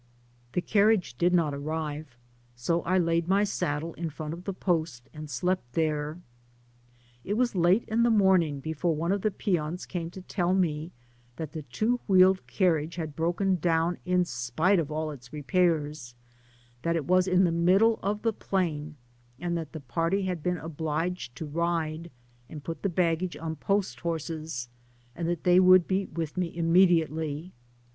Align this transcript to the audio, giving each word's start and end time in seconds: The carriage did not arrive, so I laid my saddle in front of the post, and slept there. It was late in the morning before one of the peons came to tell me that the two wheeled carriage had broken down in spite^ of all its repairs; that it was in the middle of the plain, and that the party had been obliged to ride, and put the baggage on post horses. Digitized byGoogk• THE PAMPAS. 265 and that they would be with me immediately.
The 0.53 0.61
carriage 0.63 1.13
did 1.15 1.31
not 1.31 1.53
arrive, 1.53 2.17
so 2.55 2.81
I 2.81 2.97
laid 2.97 3.27
my 3.27 3.43
saddle 3.43 3.93
in 3.93 4.09
front 4.09 4.33
of 4.33 4.45
the 4.45 4.51
post, 4.53 5.07
and 5.13 5.29
slept 5.29 5.73
there. 5.73 6.17
It 7.23 7.35
was 7.35 7.53
late 7.53 7.83
in 7.87 8.01
the 8.01 8.09
morning 8.09 8.61
before 8.61 8.95
one 8.95 9.11
of 9.11 9.21
the 9.21 9.29
peons 9.29 9.85
came 9.85 10.09
to 10.09 10.21
tell 10.23 10.55
me 10.55 10.91
that 11.35 11.51
the 11.51 11.61
two 11.61 11.99
wheeled 12.07 12.47
carriage 12.47 12.95
had 12.95 13.15
broken 13.15 13.57
down 13.57 13.99
in 14.03 14.23
spite^ 14.23 14.79
of 14.79 14.91
all 14.91 15.11
its 15.11 15.31
repairs; 15.31 16.15
that 16.81 16.95
it 16.95 17.05
was 17.05 17.27
in 17.27 17.43
the 17.43 17.51
middle 17.51 17.99
of 18.01 18.23
the 18.23 18.33
plain, 18.33 18.95
and 19.39 19.55
that 19.55 19.71
the 19.71 19.81
party 19.81 20.23
had 20.23 20.41
been 20.41 20.57
obliged 20.57 21.35
to 21.35 21.45
ride, 21.45 22.09
and 22.49 22.63
put 22.63 22.81
the 22.81 22.89
baggage 22.89 23.37
on 23.37 23.55
post 23.55 23.99
horses. 23.99 24.67
Digitized 25.11 25.11
byGoogk• 25.11 25.13
THE 25.13 25.13
PAMPAS. 25.13 25.13
265 25.13 25.17
and 25.17 25.29
that 25.29 25.43
they 25.43 25.59
would 25.59 25.87
be 25.87 26.05
with 26.07 26.37
me 26.37 26.57
immediately. 26.57 27.53